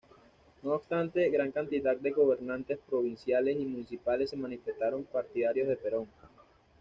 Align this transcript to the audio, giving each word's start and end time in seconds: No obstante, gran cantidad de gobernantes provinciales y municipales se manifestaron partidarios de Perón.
No 0.63 0.71
obstante, 0.73 1.29
gran 1.29 1.51
cantidad 1.51 1.95
de 1.95 2.09
gobernantes 2.09 2.79
provinciales 2.89 3.55
y 3.59 3.65
municipales 3.67 4.31
se 4.31 4.35
manifestaron 4.35 5.03
partidarios 5.03 5.67
de 5.67 5.75
Perón. 5.75 6.07